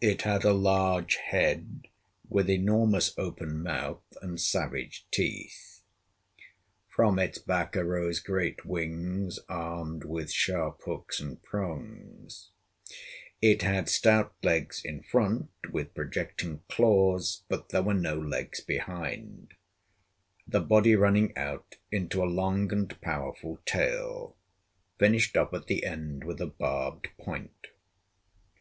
It 0.00 0.22
had 0.22 0.44
a 0.44 0.52
large 0.52 1.16
head, 1.16 1.88
with 2.28 2.48
enormous 2.48 3.12
open 3.18 3.60
mouth 3.60 4.04
and 4.22 4.40
savage 4.40 5.08
teeth; 5.10 5.82
from 6.88 7.18
its 7.18 7.38
back 7.38 7.76
arose 7.76 8.20
great 8.20 8.64
wings, 8.64 9.40
armed 9.48 10.04
with 10.04 10.30
sharp 10.30 10.82
hooks 10.84 11.18
and 11.18 11.42
prongs; 11.42 12.50
it 13.40 13.62
had 13.62 13.88
stout 13.88 14.36
legs 14.40 14.80
in 14.84 15.02
front, 15.02 15.50
with 15.72 15.94
projecting 15.96 16.62
claws; 16.68 17.42
but 17.48 17.70
there 17.70 17.82
were 17.82 17.94
no 17.94 18.16
legs 18.16 18.60
behind, 18.60 19.54
the 20.46 20.60
body 20.60 20.94
running 20.94 21.36
out 21.36 21.74
into 21.90 22.22
a 22.22 22.24
long 22.30 22.72
and 22.72 23.00
powerful 23.00 23.58
tail, 23.66 24.36
finished 25.00 25.36
off 25.36 25.52
at 25.52 25.66
the 25.66 25.84
end 25.84 26.22
with 26.22 26.40
a 26.40 26.46
barbed 26.46 27.08
point. 27.18 27.66